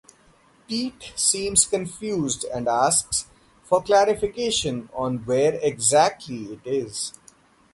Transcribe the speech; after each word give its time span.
Pete 0.67 1.13
seems 1.15 1.67
confused 1.67 2.43
and 2.51 2.67
asks 2.67 3.27
for 3.61 3.83
clarification 3.83 4.89
on 4.93 5.17
where 5.25 5.59
exactly 5.61 6.45
it 6.53 6.61
is. 6.65 7.13